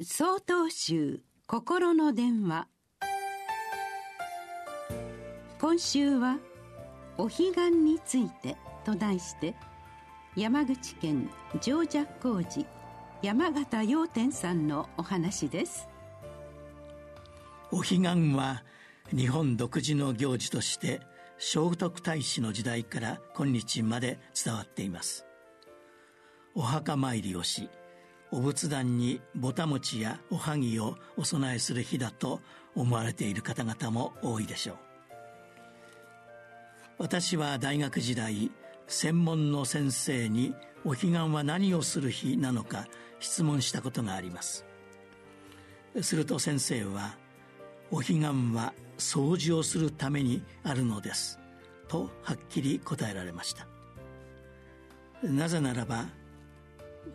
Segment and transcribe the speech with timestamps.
[0.00, 2.68] 総統集心の電話。
[5.60, 6.38] 今週は
[7.18, 8.56] 「お彼岸について」
[8.86, 9.56] と題して
[10.36, 11.28] 山口県
[11.60, 12.64] 常寂光寺
[13.22, 15.88] 山形陽天さんのお話です。
[17.72, 18.04] お彼岸
[18.36, 18.62] は
[19.10, 21.00] 日本独自の行事として
[21.38, 25.26] 聖徳太子の時代から今日まで伝わっています。
[26.54, 27.68] お墓参りをし
[28.30, 32.40] お仏壇にぼた餅やおはぎをお供えする日だと
[32.74, 34.76] 思われている方々も多いでしょう。
[36.98, 38.50] 私は大学時代
[38.86, 42.86] 専門の先生にお彼岸は何をする日なのか
[43.20, 44.64] 質問したことがあります。
[46.02, 47.16] すると先生は
[47.90, 48.20] 「お彼岸
[48.54, 51.38] は掃除をするためにあるのです」
[51.88, 53.66] とはっきり答えられました。
[55.22, 56.06] なぜならば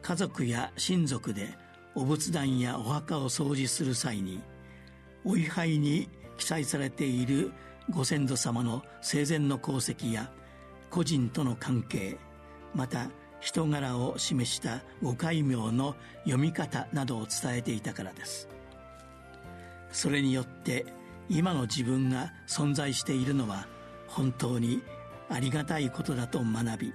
[0.00, 1.54] 家族や親族で
[1.94, 4.40] お仏壇やお墓を掃除する際に
[5.24, 6.08] お位牌に
[6.38, 7.52] 記載されている
[7.90, 10.30] ご先祖様の生前の功績や
[10.90, 12.16] 個人との関係
[12.74, 13.08] また
[13.40, 18.48] 人柄を示したご戒名の読み方などを伝えていたからです。
[19.90, 20.86] それによって
[21.28, 23.66] 今の自分が存在しているのは
[24.06, 24.82] 本当に
[25.28, 26.92] ありがたいことだと学び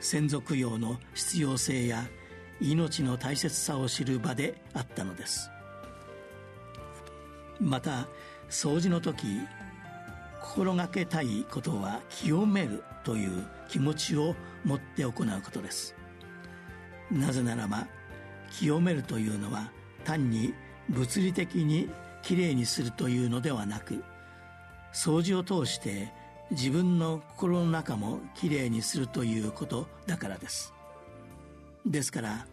[0.00, 2.06] 先祖供養の必要性や
[2.60, 5.50] 命の大切さを知る場であったのです。
[7.60, 8.08] また
[8.48, 9.26] 掃除の時
[10.42, 15.94] 心がけたいことは清めるという気持ちを持って行うことです。
[17.10, 17.86] なぜならば
[18.50, 19.70] 清めるというのは
[20.04, 20.54] 単に
[20.88, 21.88] 物理的に
[22.22, 24.02] きれいにするというのではなく
[24.92, 26.12] 掃除を通して
[26.50, 30.72] 自分の心の中もきれいにするということだからです。
[31.84, 32.46] ですから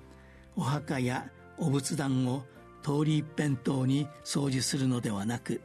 [0.56, 2.44] お墓やお仏壇を
[2.82, 5.62] 通り一辺倒に掃除するのではなく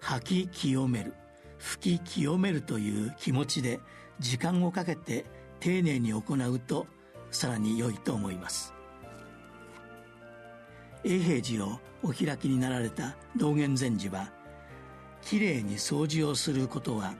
[0.00, 1.14] 吐き清める
[1.58, 3.80] 吹き清めるという気持ちで
[4.18, 5.24] 時間をかけて
[5.60, 6.86] 丁寧に行うと
[7.30, 8.74] さらに良いと思います。
[11.04, 14.30] 永平寺をお開きになられた道元禅師は
[15.22, 17.14] きれいに掃除をすることは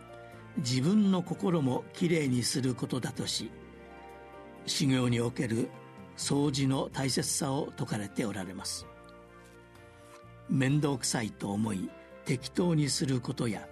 [0.59, 3.51] 自分の心もきれいにすることだとし
[4.67, 5.69] 修行における
[6.17, 8.87] 掃除の大切さを説かれておられます。
[10.49, 11.89] 面倒くさいと思い
[12.25, 13.67] 適当にすることや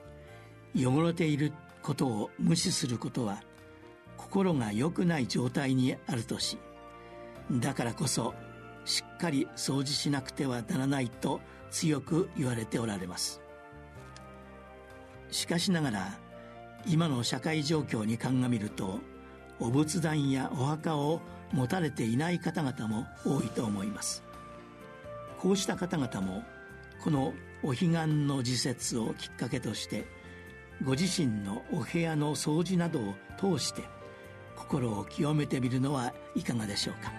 [0.74, 1.52] 汚れている
[1.82, 3.42] ことを無視することは
[4.16, 6.58] 心が良くない状態にあるとし
[7.50, 8.34] だからこそ
[8.84, 13.40] しっかり掃除しなくてはならないと強く言われておられます。
[15.30, 16.18] しかしながら
[16.86, 19.00] 今の社会状況に鑑みると
[19.58, 21.20] お仏壇やお墓を
[21.52, 24.22] 持たれていない方々も多いと思います。
[25.38, 26.42] こうした方々も
[27.02, 27.32] この
[27.62, 27.88] お彼岸
[28.26, 30.06] の時節をきっかけとして
[30.84, 33.82] ご自身のお部屋の掃除などを通して
[34.56, 37.12] 心を清めてみるのはいかがでしょうか。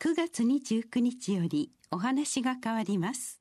[0.00, 3.40] 9月29日よりお話が変わります。